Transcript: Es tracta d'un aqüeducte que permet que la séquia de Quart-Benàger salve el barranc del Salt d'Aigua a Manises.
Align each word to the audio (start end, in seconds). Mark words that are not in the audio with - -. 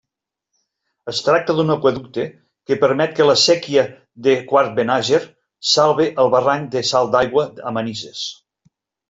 Es 1.11 1.17
tracta 1.25 1.53
d'un 1.59 1.73
aqüeducte 1.73 2.23
que 2.71 2.77
permet 2.85 3.13
que 3.19 3.27
la 3.31 3.35
séquia 3.43 3.83
de 4.29 4.35
Quart-Benàger 4.53 5.21
salve 5.75 6.09
el 6.25 6.33
barranc 6.39 6.75
del 6.79 6.89
Salt 6.95 7.15
d'Aigua 7.19 7.47
a 7.73 7.77
Manises. 7.79 8.27